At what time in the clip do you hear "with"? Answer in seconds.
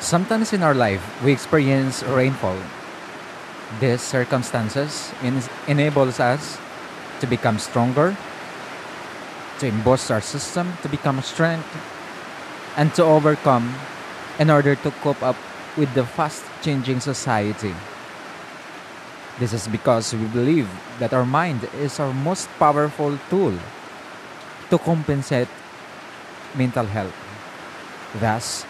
15.76-15.92